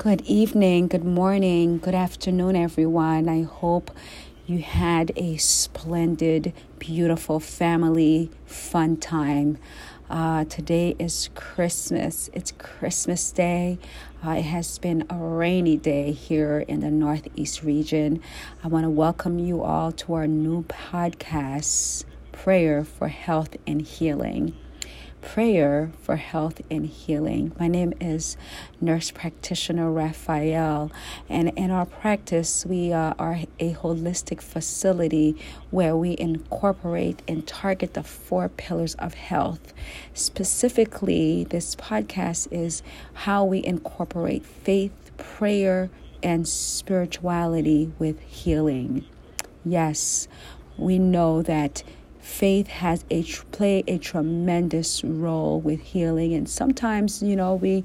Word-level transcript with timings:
Good 0.00 0.22
evening, 0.22 0.88
good 0.88 1.04
morning, 1.04 1.76
good 1.76 1.94
afternoon, 1.94 2.56
everyone. 2.56 3.28
I 3.28 3.42
hope 3.42 3.90
you 4.46 4.60
had 4.60 5.12
a 5.14 5.36
splendid, 5.36 6.54
beautiful 6.78 7.38
family 7.38 8.30
fun 8.46 8.96
time. 8.96 9.58
Uh, 10.08 10.46
today 10.46 10.96
is 10.98 11.28
Christmas. 11.34 12.30
It's 12.32 12.50
Christmas 12.52 13.30
Day. 13.30 13.78
Uh, 14.24 14.30
it 14.38 14.44
has 14.44 14.78
been 14.78 15.04
a 15.10 15.18
rainy 15.18 15.76
day 15.76 16.12
here 16.12 16.60
in 16.60 16.80
the 16.80 16.90
Northeast 16.90 17.62
region. 17.62 18.22
I 18.64 18.68
want 18.68 18.84
to 18.84 18.90
welcome 18.90 19.38
you 19.38 19.62
all 19.62 19.92
to 19.92 20.14
our 20.14 20.26
new 20.26 20.62
podcast, 20.62 22.06
Prayer 22.32 22.84
for 22.84 23.08
Health 23.08 23.54
and 23.66 23.82
Healing 23.82 24.54
prayer 25.20 25.90
for 26.02 26.16
health 26.16 26.60
and 26.70 26.86
healing. 26.86 27.52
My 27.58 27.68
name 27.68 27.92
is 28.00 28.36
Nurse 28.80 29.10
Practitioner 29.10 29.90
Raphael, 29.90 30.90
and 31.28 31.50
in 31.56 31.70
our 31.70 31.86
practice, 31.86 32.64
we 32.64 32.92
uh, 32.92 33.14
are 33.18 33.40
a 33.58 33.74
holistic 33.74 34.40
facility 34.40 35.36
where 35.70 35.96
we 35.96 36.16
incorporate 36.18 37.22
and 37.28 37.46
target 37.46 37.94
the 37.94 38.02
four 38.02 38.48
pillars 38.48 38.94
of 38.96 39.14
health. 39.14 39.72
Specifically, 40.14 41.44
this 41.44 41.76
podcast 41.76 42.48
is 42.50 42.82
how 43.12 43.44
we 43.44 43.64
incorporate 43.64 44.44
faith, 44.44 44.92
prayer, 45.16 45.90
and 46.22 46.46
spirituality 46.48 47.92
with 47.98 48.20
healing. 48.20 49.04
Yes, 49.64 50.28
we 50.76 50.98
know 50.98 51.42
that 51.42 51.82
faith 52.20 52.68
has 52.68 53.04
a 53.10 53.22
play 53.52 53.82
a 53.86 53.98
tremendous 53.98 55.02
role 55.02 55.60
with 55.60 55.80
healing 55.80 56.34
and 56.34 56.48
sometimes 56.48 57.22
you 57.22 57.34
know 57.34 57.54
we 57.54 57.84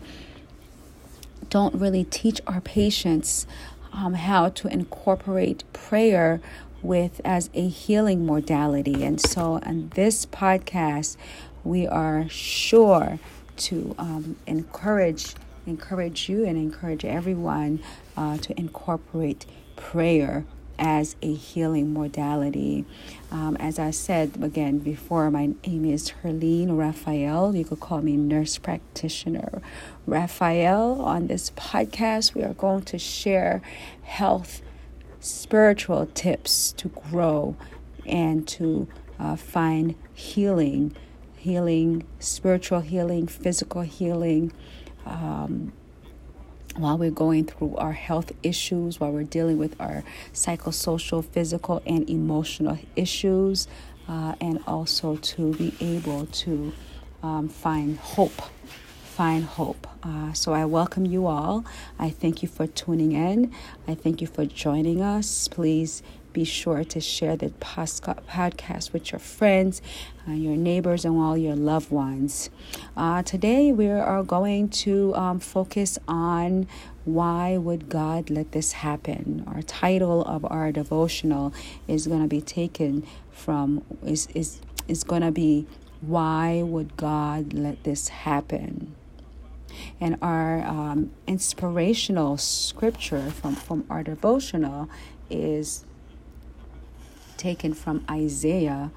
don't 1.49 1.75
really 1.75 2.03
teach 2.03 2.41
our 2.47 2.61
patients 2.61 3.47
um, 3.93 4.13
how 4.13 4.49
to 4.49 4.67
incorporate 4.67 5.63
prayer 5.73 6.41
with 6.81 7.21
as 7.25 7.49
a 7.53 7.67
healing 7.67 8.25
modality. 8.25 9.03
And 9.03 9.19
so 9.19 9.59
on 9.63 9.91
this 9.95 10.25
podcast 10.25 11.17
we 11.63 11.87
are 11.87 12.29
sure 12.29 13.19
to 13.57 13.95
um, 13.97 14.35
encourage 14.45 15.33
encourage 15.65 16.29
you 16.29 16.45
and 16.45 16.57
encourage 16.57 17.03
everyone 17.03 17.79
uh, 18.15 18.37
to 18.37 18.57
incorporate 18.59 19.47
prayer 19.75 20.45
as 20.77 21.15
a 21.21 21.33
healing 21.33 21.93
modality. 21.93 22.85
Um, 23.31 23.55
as 23.57 23.79
I 23.79 23.91
said 23.91 24.37
again 24.41 24.79
before, 24.79 25.29
my 25.31 25.53
name 25.65 25.85
is 25.85 26.13
Herlene 26.23 26.77
Raphael. 26.77 27.55
You 27.55 27.65
could 27.65 27.79
call 27.79 28.01
me 28.01 28.17
nurse 28.17 28.57
practitioner 28.57 29.61
Raphael. 30.05 31.01
On 31.01 31.27
this 31.27 31.51
podcast, 31.51 32.33
we 32.33 32.43
are 32.43 32.53
going 32.53 32.83
to 32.83 32.97
share 32.97 33.61
health, 34.03 34.61
spiritual 35.19 36.07
tips 36.13 36.71
to 36.73 36.89
grow 36.89 37.55
and 38.05 38.47
to 38.47 38.87
uh, 39.19 39.35
find 39.35 39.95
healing, 40.13 40.95
healing, 41.37 42.05
spiritual 42.19 42.81
healing, 42.81 43.27
physical 43.27 43.81
healing. 43.81 44.51
Um, 45.05 45.73
while 46.75 46.97
we're 46.97 47.11
going 47.11 47.45
through 47.45 47.75
our 47.77 47.93
health 47.93 48.31
issues, 48.43 48.99
while 48.99 49.11
we're 49.11 49.23
dealing 49.23 49.57
with 49.57 49.79
our 49.79 50.03
psychosocial, 50.33 51.23
physical, 51.23 51.81
and 51.85 52.09
emotional 52.09 52.77
issues, 52.95 53.67
uh, 54.07 54.35
and 54.41 54.61
also 54.67 55.15
to 55.17 55.53
be 55.55 55.73
able 55.79 56.25
to 56.27 56.73
um, 57.23 57.49
find 57.49 57.97
hope. 57.97 58.41
Find 59.03 59.45
hope. 59.45 59.87
Uh, 60.03 60.33
so 60.33 60.53
I 60.53 60.65
welcome 60.65 61.05
you 61.05 61.25
all. 61.25 61.65
I 61.97 62.09
thank 62.09 62.43
you 62.43 62.49
for 62.49 62.67
tuning 62.67 63.13
in. 63.13 63.53
I 63.87 63.95
thank 63.95 64.21
you 64.21 64.27
for 64.27 64.45
joining 64.45 65.01
us. 65.01 65.47
Please 65.47 66.03
be 66.35 66.43
sure 66.43 66.83
to 66.83 66.99
share 66.99 67.37
the 67.37 67.47
podcast 67.47 68.91
with 68.91 69.13
your 69.13 69.19
friends, 69.19 69.81
uh, 70.27 70.33
your 70.33 70.57
neighbors, 70.57 71.05
and 71.05 71.17
all 71.17 71.37
your 71.37 71.55
loved 71.55 71.89
ones. 71.89 72.49
Uh, 72.97 73.23
today, 73.23 73.71
we 73.71 73.87
are 73.87 74.21
going 74.21 74.67
to 74.67 75.15
um, 75.15 75.39
focus 75.39 75.97
on 76.09 76.67
why 77.05 77.55
would 77.55 77.87
God 77.87 78.29
let 78.29 78.51
this 78.51 78.73
happen? 78.73 79.45
Our 79.47 79.61
title 79.61 80.23
of 80.25 80.43
our 80.51 80.73
devotional 80.73 81.53
is 81.87 82.05
going 82.05 82.21
to 82.21 82.27
be 82.27 82.41
taken 82.41 83.07
from 83.31 83.85
is 84.03 84.27
is 84.35 84.59
is 84.89 85.05
going 85.05 85.21
to 85.21 85.31
be 85.31 85.65
why 86.01 86.63
would 86.63 86.97
God 86.97 87.53
let 87.53 87.85
this 87.85 88.09
happen? 88.09 88.93
And 90.01 90.17
our 90.21 90.61
um, 90.63 91.11
inspirational 91.27 92.37
scripture 92.37 93.31
from, 93.31 93.55
from 93.55 93.85
our 93.89 94.03
devotional 94.03 94.89
is 95.29 95.85
taken 97.37 97.73
from 97.73 98.05
Isaiah 98.09 98.91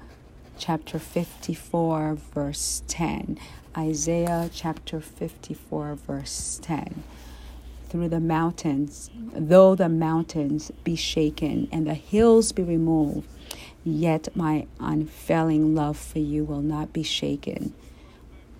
chapter 0.57 0.99
54, 0.99 2.17
verse 2.33 2.83
10. 2.87 3.39
Isaiah 3.77 4.49
chapter 4.53 4.99
54, 4.99 5.95
verse 5.95 6.59
10. 6.61 7.03
Through 7.89 8.09
the 8.09 8.19
mountains, 8.19 9.09
though 9.15 9.75
the 9.75 9.89
mountains 9.89 10.71
be 10.83 10.95
shaken 10.95 11.67
and 11.71 11.87
the 11.87 11.93
hills 11.93 12.51
be 12.51 12.63
removed, 12.63 13.27
yet 13.83 14.35
my 14.35 14.67
unfailing 14.79 15.73
love 15.73 15.97
for 15.97 16.19
you 16.19 16.43
will 16.43 16.61
not 16.61 16.93
be 16.93 17.03
shaken, 17.03 17.73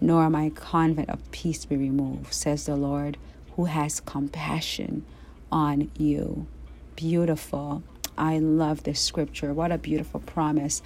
nor 0.02 0.30
my 0.30 0.50
covenant 0.50 1.10
of 1.10 1.30
peace 1.32 1.66
be 1.66 1.76
removed, 1.76 2.34
says 2.34 2.66
the 2.66 2.76
Lord, 2.76 3.18
who 3.56 3.66
has 3.66 4.00
compassion 4.00 5.06
on 5.52 5.92
you. 5.98 6.48
Beautiful. 6.96 7.84
I 8.20 8.40
love 8.40 8.84
this 8.84 9.00
scripture. 9.00 9.54
What 9.54 9.72
a 9.72 9.78
beautiful 9.78 10.20
promise. 10.20 10.82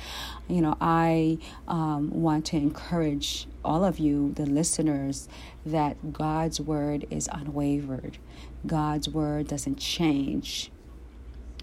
You 0.47 0.61
know, 0.61 0.77
I 0.79 1.39
um, 1.67 2.09
want 2.11 2.45
to 2.47 2.57
encourage 2.57 3.47
all 3.65 3.83
of 3.83 3.99
you, 3.99 4.33
the 4.33 4.45
listeners, 4.45 5.27
that 5.65 6.13
God's 6.13 6.61
word 6.61 7.07
is 7.09 7.27
unwavered. 7.31 8.17
God's 8.65 9.09
word 9.09 9.47
doesn't 9.47 9.77
change, 9.77 10.71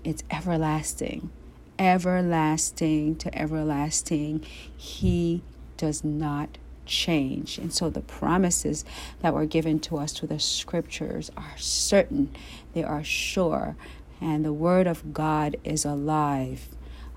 it's 0.04 0.22
everlasting. 0.30 1.30
Everlasting 1.78 3.16
to 3.16 3.34
everlasting. 3.38 4.44
He 4.76 5.42
does 5.78 6.04
not 6.04 6.58
change. 6.84 7.56
And 7.56 7.72
so 7.72 7.88
the 7.88 8.00
promises 8.02 8.84
that 9.20 9.32
were 9.32 9.46
given 9.46 9.80
to 9.80 9.96
us 9.96 10.12
through 10.12 10.28
the 10.28 10.38
scriptures 10.38 11.30
are 11.36 11.54
certain, 11.56 12.34
they 12.74 12.84
are 12.84 13.04
sure, 13.04 13.76
and 14.20 14.44
the 14.44 14.52
Word 14.52 14.86
of 14.86 15.12
God 15.12 15.56
is 15.64 15.84
alive. 15.84 16.68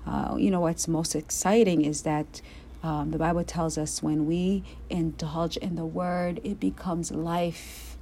Uh, 0.06 0.36
you 0.38 0.50
know, 0.50 0.60
what's 0.60 0.86
most 0.88 1.14
exciting 1.14 1.84
is 1.84 2.02
that 2.02 2.40
um, 2.82 3.10
the 3.10 3.18
Bible 3.18 3.44
tells 3.44 3.78
us 3.78 4.02
when 4.02 4.26
we 4.26 4.62
indulge 4.90 5.56
in 5.56 5.76
the 5.76 5.86
Word, 5.86 6.40
it 6.44 6.60
becomes 6.60 7.10
life. 7.10 7.96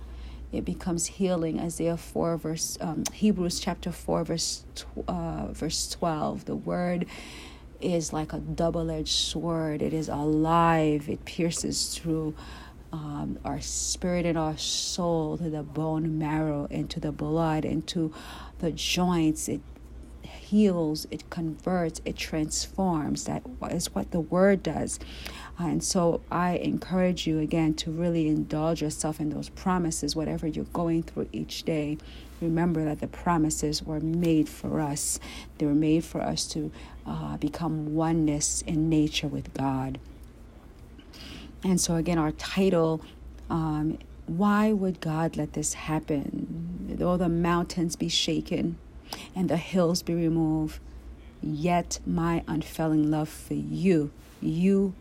It 0.52 0.66
becomes 0.66 1.06
healing. 1.06 1.58
Isaiah 1.58 1.96
four 1.96 2.36
verse 2.36 2.76
um, 2.80 3.04
Hebrews 3.12 3.58
chapter 3.58 3.90
four 3.90 4.22
verse 4.22 4.64
tw- 4.74 5.08
uh, 5.08 5.46
verse 5.52 5.88
twelve. 5.88 6.44
The 6.44 6.56
word 6.56 7.06
is 7.80 8.12
like 8.12 8.34
a 8.34 8.38
double-edged 8.38 9.08
sword. 9.08 9.80
It 9.80 9.94
is 9.94 10.10
alive. 10.10 11.08
It 11.08 11.24
pierces 11.24 11.96
through 11.96 12.34
um, 12.92 13.38
our 13.44 13.60
spirit 13.60 14.26
and 14.26 14.36
our 14.36 14.56
soul 14.58 15.38
to 15.38 15.48
the 15.48 15.62
bone 15.62 16.18
marrow, 16.18 16.66
into 16.70 17.00
the 17.00 17.12
blood, 17.12 17.64
into 17.64 18.12
the 18.58 18.70
joints. 18.70 19.48
It 19.48 19.60
heals, 20.22 21.06
it 21.10 21.28
converts, 21.30 22.00
it 22.04 22.16
transforms. 22.16 23.24
That 23.24 23.42
is 23.70 23.94
what 23.94 24.10
the 24.10 24.20
word 24.20 24.62
does. 24.62 24.98
Uh, 25.58 25.64
and 25.64 25.84
so 25.84 26.20
I 26.30 26.56
encourage 26.56 27.26
you 27.26 27.38
again 27.38 27.74
to 27.74 27.90
really 27.90 28.28
indulge 28.28 28.82
yourself 28.82 29.20
in 29.20 29.30
those 29.30 29.48
promises, 29.48 30.14
whatever 30.14 30.46
you're 30.46 30.64
going 30.66 31.02
through 31.02 31.28
each 31.32 31.62
day. 31.64 31.98
Remember 32.40 32.84
that 32.84 33.00
the 33.00 33.06
promises 33.06 33.82
were 33.82 34.00
made 34.00 34.48
for 34.48 34.80
us, 34.80 35.20
they 35.58 35.66
were 35.66 35.74
made 35.74 36.04
for 36.04 36.20
us 36.20 36.46
to 36.48 36.72
uh, 37.06 37.36
become 37.36 37.94
oneness 37.94 38.62
in 38.62 38.88
nature 38.88 39.28
with 39.28 39.54
God. 39.54 39.98
And 41.64 41.80
so, 41.80 41.96
again, 41.96 42.18
our 42.18 42.32
title 42.32 43.00
um, 43.48 43.98
why 44.26 44.72
would 44.72 45.00
God 45.00 45.36
let 45.36 45.52
this 45.52 45.74
happen? 45.74 46.96
Though 46.98 47.16
the 47.16 47.28
mountains 47.28 47.96
be 47.96 48.08
shaken 48.08 48.78
and 49.34 49.48
the 49.48 49.56
hills 49.56 50.02
be 50.02 50.14
removed, 50.14 50.78
yet 51.42 51.98
my 52.06 52.44
unfailing 52.46 53.10
love 53.10 53.28
for 53.28 53.54
you, 53.54 54.10
you 54.40 54.94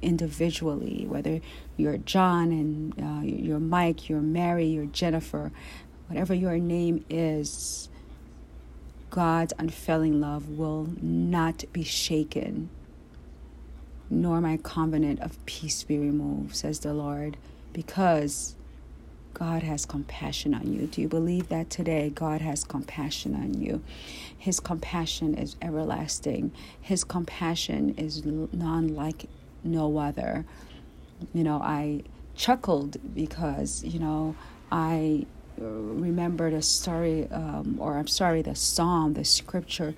individually, 0.00 1.04
whether 1.08 1.40
you're 1.76 1.98
John 1.98 2.50
and 2.50 3.00
uh, 3.00 3.22
you're 3.22 3.60
Mike, 3.60 4.08
you're 4.08 4.20
Mary, 4.20 4.66
you're 4.66 4.86
Jennifer, 4.86 5.52
whatever 6.08 6.34
your 6.34 6.58
name 6.58 7.04
is, 7.10 7.88
God's 9.10 9.52
unfailing 9.58 10.20
love 10.20 10.48
will 10.48 10.88
not 11.00 11.64
be 11.72 11.84
shaken 11.84 12.70
nor 14.14 14.40
my 14.40 14.56
covenant 14.58 15.20
of 15.20 15.44
peace 15.46 15.82
be 15.82 15.98
removed, 15.98 16.54
says 16.56 16.80
the 16.80 16.94
Lord, 16.94 17.36
because 17.72 18.54
God 19.34 19.64
has 19.64 19.84
compassion 19.84 20.54
on 20.54 20.72
you? 20.72 20.86
Do 20.86 21.02
you 21.02 21.08
believe 21.08 21.48
that 21.48 21.68
today 21.68 22.10
God 22.14 22.40
has 22.40 22.64
compassion 22.64 23.34
on 23.34 23.60
you? 23.60 23.82
His 24.38 24.60
compassion 24.60 25.34
is 25.34 25.56
everlasting. 25.60 26.52
His 26.80 27.02
compassion 27.04 27.94
is 27.96 28.24
none 28.24 28.94
like 28.94 29.26
no 29.64 29.98
other. 29.98 30.46
You 31.32 31.42
know, 31.42 31.60
I 31.60 32.02
chuckled 32.36 32.96
because, 33.14 33.82
you 33.84 33.98
know, 33.98 34.36
I 34.70 35.26
remember 35.58 36.50
the 36.50 36.62
story, 36.62 37.28
um, 37.30 37.76
or 37.80 37.98
I'm 37.98 38.06
sorry, 38.06 38.42
the 38.42 38.54
psalm, 38.54 39.14
the 39.14 39.24
scripture 39.24 39.94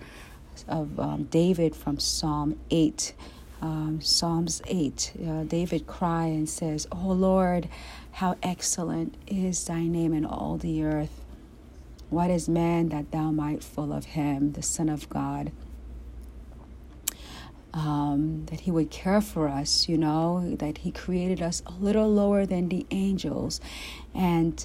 of 0.67 0.99
um, 0.99 1.25
David 1.25 1.77
from 1.77 1.99
Psalm 1.99 2.59
8. 2.71 3.13
Um, 3.63 4.01
Psalms 4.03 4.61
8, 4.67 5.13
uh, 5.27 5.43
David 5.45 5.87
cries 5.87 6.33
and 6.33 6.49
says, 6.49 6.87
Oh 6.93 7.09
Lord, 7.13 7.69
how 8.13 8.37
excellent 8.43 9.15
is 9.27 9.65
thy 9.65 9.83
name 9.87 10.13
in 10.13 10.25
all 10.25 10.57
the 10.57 10.85
earth. 10.85 11.23
What 12.11 12.31
is 12.31 12.49
man 12.49 12.91
that 12.91 13.11
thou 13.11 13.31
might 13.31 13.65
full 13.65 13.93
of 13.93 14.07
him, 14.07 14.53
the 14.53 14.63
Son 14.63 14.89
of 14.89 15.09
God? 15.09 15.53
Um, 17.75 18.47
that 18.47 18.61
he 18.61 18.71
would 18.71 18.91
care 18.91 19.21
for 19.21 19.49
us, 19.49 19.89
you 19.89 19.99
know, 19.99 20.55
that 20.57 20.79
he 20.79 20.91
created 20.91 21.43
us 21.43 21.63
a 21.67 21.73
little 21.73 22.09
lower 22.09 22.47
than 22.47 22.69
the 22.69 22.87
angels. 22.91 23.61
And 24.15 24.65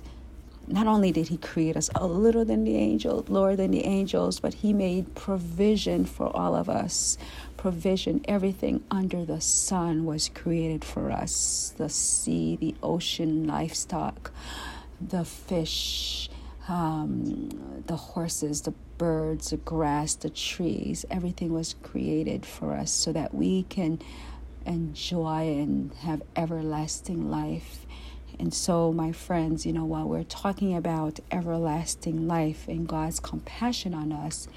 not 0.71 0.87
only 0.87 1.11
did 1.11 1.27
he 1.27 1.37
create 1.37 1.75
us 1.75 1.89
a 1.95 2.07
little 2.07 2.45
than 2.45 2.63
the 2.63 2.75
angels, 2.75 3.29
lower 3.29 3.55
than 3.55 3.71
the 3.71 3.85
angels, 3.85 4.39
but 4.39 4.55
he 4.55 4.73
made 4.73 5.15
provision 5.15 6.05
for 6.05 6.35
all 6.35 6.55
of 6.55 6.69
us. 6.69 7.17
Provision, 7.57 8.21
everything 8.27 8.83
under 8.89 9.25
the 9.25 9.41
sun 9.41 10.05
was 10.05 10.29
created 10.29 10.83
for 10.83 11.11
us 11.11 11.73
the 11.77 11.89
sea, 11.89 12.55
the 12.55 12.75
ocean, 12.81 13.45
livestock, 13.45 14.31
the 14.99 15.25
fish, 15.25 16.29
um, 16.67 17.83
the 17.87 17.95
horses, 17.95 18.61
the 18.61 18.73
birds, 18.97 19.49
the 19.49 19.57
grass, 19.57 20.15
the 20.15 20.29
trees. 20.29 21.05
Everything 21.09 21.53
was 21.53 21.75
created 21.83 22.45
for 22.45 22.73
us 22.73 22.91
so 22.91 23.11
that 23.11 23.33
we 23.33 23.63
can 23.63 23.99
enjoy 24.65 25.57
and 25.59 25.93
have 25.95 26.21
everlasting 26.35 27.29
life 27.29 27.85
and 28.41 28.51
so, 28.51 28.91
my 28.91 29.11
friends, 29.11 29.67
you 29.67 29.71
know, 29.71 29.85
while 29.85 30.07
we're 30.07 30.23
talking 30.23 30.75
about 30.75 31.19
everlasting 31.29 32.27
life 32.27 32.67
and 32.67 32.87
God's 32.87 33.19
compassion 33.19 33.93
on 33.93 34.11
us, 34.11 34.47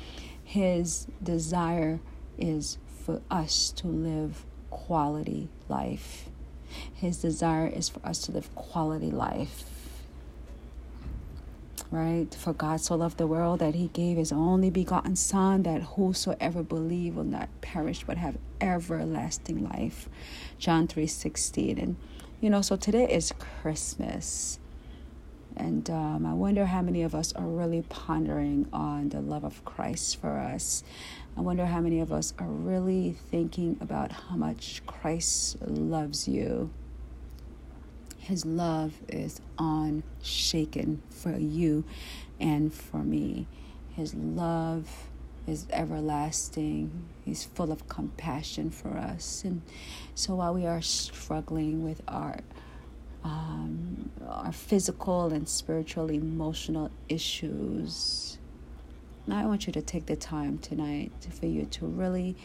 His 0.42 1.06
desire 1.22 2.00
is 2.38 2.78
for 3.04 3.20
us 3.30 3.70
to 3.72 3.86
live 3.86 4.46
quality 4.70 5.50
life. 5.68 6.30
His 6.94 7.18
desire 7.18 7.66
is 7.66 7.90
for 7.90 8.00
us 8.06 8.20
to 8.20 8.32
live 8.32 8.54
quality 8.54 9.10
life. 9.10 9.64
Right? 11.90 12.34
For 12.34 12.54
God 12.54 12.80
so 12.80 12.94
loved 12.94 13.18
the 13.18 13.26
world 13.26 13.58
that 13.58 13.74
he 13.74 13.88
gave 13.88 14.16
his 14.16 14.32
only 14.32 14.70
begotten 14.70 15.14
Son, 15.14 15.62
that 15.64 15.82
whosoever 15.82 16.62
believe 16.62 17.16
will 17.16 17.24
not 17.24 17.50
perish 17.60 18.02
but 18.04 18.16
have 18.16 18.38
everlasting 18.62 19.62
life. 19.62 20.08
John 20.58 20.88
3 20.88 21.06
16. 21.06 21.78
And 21.78 21.96
you 22.44 22.50
know, 22.50 22.60
so 22.60 22.76
today 22.76 23.10
is 23.10 23.32
Christmas. 23.62 24.58
And 25.56 25.88
um, 25.88 26.26
I 26.26 26.34
wonder 26.34 26.66
how 26.66 26.82
many 26.82 27.00
of 27.00 27.14
us 27.14 27.32
are 27.32 27.46
really 27.46 27.80
pondering 27.88 28.68
on 28.70 29.08
the 29.08 29.22
love 29.22 29.44
of 29.44 29.64
Christ 29.64 30.20
for 30.20 30.36
us. 30.38 30.84
I 31.38 31.40
wonder 31.40 31.64
how 31.64 31.80
many 31.80 32.00
of 32.00 32.12
us 32.12 32.34
are 32.38 32.46
really 32.46 33.16
thinking 33.30 33.78
about 33.80 34.12
how 34.12 34.36
much 34.36 34.82
Christ 34.86 35.56
loves 35.62 36.28
you. 36.28 36.68
His 38.18 38.44
love 38.44 38.92
is 39.08 39.40
unshaken 39.58 41.00
for 41.08 41.38
you 41.38 41.82
and 42.38 42.74
for 42.74 42.98
me. 42.98 43.46
His 43.96 44.12
love 44.12 44.86
is 45.46 45.66
everlasting. 45.70 47.06
He's 47.24 47.44
full 47.44 47.70
of 47.70 47.88
compassion 47.88 48.70
for 48.70 48.96
us. 48.96 49.42
And 49.44 49.62
so 50.14 50.36
while 50.36 50.54
we 50.54 50.66
are 50.66 50.82
struggling 50.82 51.84
with 51.84 52.02
our 52.08 52.40
um, 53.22 54.10
our 54.28 54.52
physical 54.52 55.32
and 55.32 55.48
spiritual, 55.48 56.10
emotional 56.10 56.90
issues, 57.08 58.38
I 59.30 59.46
want 59.46 59.66
you 59.66 59.72
to 59.72 59.80
take 59.80 60.04
the 60.04 60.16
time 60.16 60.58
tonight 60.58 61.10
for 61.40 61.46
you 61.46 61.64
to 61.64 61.86
really 61.86 62.36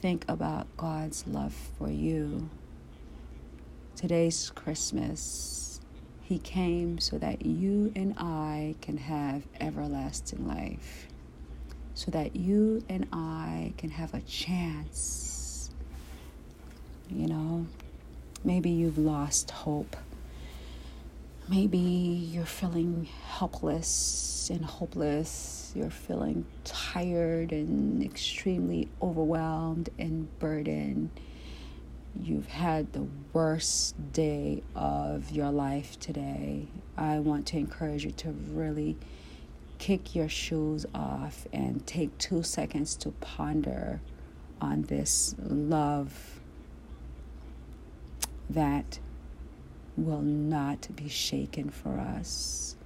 think 0.00 0.24
about 0.26 0.66
God's 0.78 1.26
love 1.26 1.52
for 1.78 1.90
you. 1.90 2.48
Today's 3.96 4.48
Christmas. 4.48 5.80
He 6.22 6.38
came 6.38 6.98
so 6.98 7.18
that 7.18 7.44
you 7.44 7.92
and 7.94 8.14
I 8.16 8.76
can 8.80 8.96
have 8.96 9.42
everlasting 9.60 10.48
life 10.48 11.09
so 12.00 12.10
that 12.10 12.34
you 12.34 12.82
and 12.88 13.06
I 13.12 13.74
can 13.76 13.90
have 13.90 14.14
a 14.14 14.22
chance. 14.22 15.70
You 17.10 17.26
know, 17.26 17.66
maybe 18.42 18.70
you've 18.70 18.96
lost 18.96 19.50
hope. 19.50 19.98
Maybe 21.46 21.78
you're 21.78 22.46
feeling 22.46 23.06
helpless 23.26 24.48
and 24.50 24.64
hopeless. 24.64 25.72
You're 25.76 25.90
feeling 25.90 26.46
tired 26.64 27.52
and 27.52 28.02
extremely 28.02 28.88
overwhelmed 29.02 29.90
and 29.98 30.26
burdened. 30.38 31.10
You've 32.18 32.48
had 32.48 32.94
the 32.94 33.06
worst 33.34 33.94
day 34.14 34.62
of 34.74 35.30
your 35.32 35.50
life 35.50 36.00
today. 36.00 36.66
I 36.96 37.18
want 37.18 37.46
to 37.48 37.58
encourage 37.58 38.06
you 38.06 38.12
to 38.12 38.30
really 38.30 38.96
kick 39.80 40.14
your 40.14 40.28
shoes 40.28 40.84
off 40.94 41.48
and 41.54 41.84
take 41.86 42.16
two 42.18 42.42
seconds 42.42 42.94
to 42.94 43.10
ponder 43.12 44.00
on 44.60 44.82
this 44.82 45.34
love 45.38 46.38
that 48.50 49.00
will 49.96 50.20
not 50.20 50.86
be 50.94 51.08
shaken 51.08 51.70
for 51.70 51.98
us. 51.98 52.76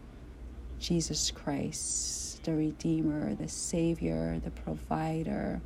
Jesus 0.78 1.32
Christ, 1.32 2.44
the 2.44 2.54
Redeemer, 2.54 3.34
the 3.34 3.48
Savior, 3.48 4.40
the 4.44 4.52
Provider. 4.52 5.60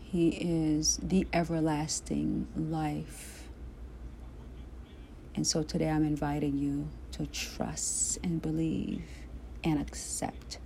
He 0.00 0.28
is 0.28 0.98
the 1.02 1.26
everlasting 1.32 2.46
life. 2.56 3.48
And 5.34 5.46
so 5.46 5.62
today 5.62 5.88
I'm 5.88 6.04
inviting 6.04 6.58
you 6.58 6.88
to 7.12 7.26
trust 7.26 8.18
and 8.22 8.40
believe 8.40 9.02
and 9.64 9.80
accept 9.80 10.58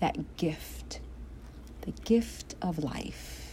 that 0.00 0.36
gift, 0.36 1.00
the 1.82 1.92
gift 2.04 2.54
of 2.62 2.78
life, 2.78 3.52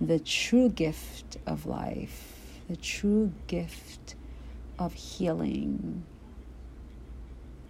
the 0.00 0.18
true 0.18 0.68
gift 0.68 1.36
of 1.46 1.66
life, 1.66 2.34
the 2.68 2.76
true 2.76 3.32
gift 3.46 4.14
of 4.78 4.94
healing. 4.94 6.04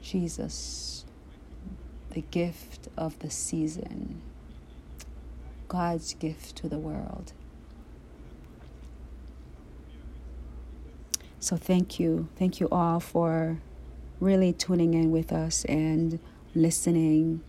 Jesus, 0.03 1.05
the 2.11 2.21
gift 2.21 2.89
of 2.97 3.19
the 3.21 3.31
season, 3.31 4.21
God's 5.69 6.15
gift 6.15 6.57
to 6.57 6.69
the 6.69 6.79
world. 6.79 7.33
So 11.45 11.59
thank 11.59 12.01
you. 12.01 12.29
Thank 12.39 12.59
you 12.59 12.69
all 12.73 13.01
for 13.01 13.59
really 14.19 14.55
tuning 14.55 14.95
in 14.95 15.11
with 15.11 15.31
us 15.31 15.67
and 15.67 16.19
listening. 16.55 17.43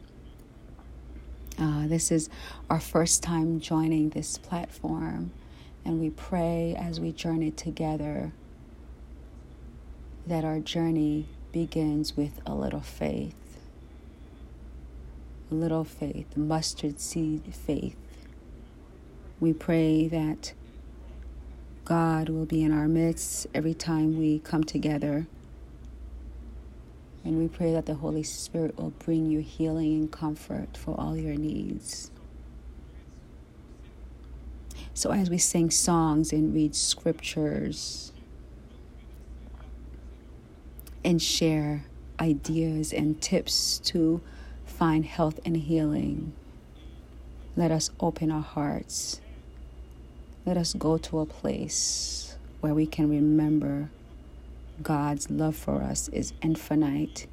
Uh, 1.58 1.88
this 1.88 2.12
is 2.12 2.30
our 2.70 2.82
first 2.82 3.24
time 3.24 3.62
joining 3.62 4.10
this 4.10 4.38
platform, 4.38 5.32
and 5.86 6.02
we 6.02 6.10
pray 6.10 6.76
as 6.78 7.00
we 7.00 7.14
journey 7.14 7.52
together 7.52 8.34
that 10.28 10.44
our 10.44 10.60
journey 10.60 11.28
begins 11.54 12.18
with 12.18 12.42
a 12.46 12.54
little 12.54 12.82
faith. 12.82 13.62
A 15.50 15.56
little 15.56 15.86
faith, 15.86 16.36
mustard 16.36 17.00
seed 17.00 17.44
faith. 17.56 17.96
We 19.40 19.54
pray 19.54 20.10
that 20.10 20.52
God 21.86 22.30
will 22.30 22.48
be 22.48 22.64
in 22.64 22.72
our 22.72 22.88
midst 22.88 23.46
every 23.54 23.76
time 23.76 24.18
we 24.18 24.40
come 24.40 24.64
together. 24.64 25.28
And 27.24 27.38
we 27.38 27.48
pray 27.48 27.72
that 27.74 27.86
the 27.86 27.94
Holy 27.94 28.24
Spirit 28.24 28.78
will 28.78 28.90
bring 28.90 29.28
you 29.28 29.40
healing 29.40 29.94
and 29.94 30.12
comfort 30.12 30.76
for 30.76 31.00
all 31.00 31.16
your 31.16 31.36
needs. 31.36 32.10
So, 34.96 35.12
as 35.12 35.30
we 35.30 35.38
sing 35.38 35.70
songs 35.70 36.32
and 36.32 36.54
read 36.56 36.76
scriptures 36.76 38.12
and 41.04 41.22
share 41.22 41.86
ideas 42.20 42.94
and 42.94 43.22
tips 43.22 43.78
to 43.86 44.22
find 44.66 45.06
health 45.06 45.40
and 45.46 45.58
healing, 45.58 46.34
let 47.56 47.72
us 47.72 47.92
open 48.00 48.32
our 48.32 48.42
hearts 48.42 49.22
let 50.46 50.58
us 50.58 50.74
go 50.74 50.98
to 51.00 51.20
a 51.20 51.26
place 51.26 52.36
where 52.62 52.74
we 52.74 52.86
can 52.86 53.10
remember 53.10 53.90
God's 54.82 55.30
love 55.30 55.56
for 55.56 55.82
us 55.82 56.08
is 56.10 56.34
infinite 56.42 57.28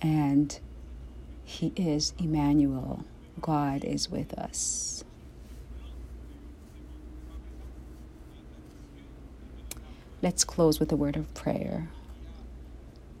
and 0.00 0.58
He 1.44 1.72
is 1.74 2.14
Emmanuel. 2.18 3.04
God 3.40 3.84
is 3.84 4.08
with 4.08 4.32
us. 4.34 5.02
Let's 10.22 10.44
close 10.44 10.78
with 10.78 10.92
a 10.92 10.96
word 10.96 11.16
of 11.16 11.32
prayer. 11.34 11.88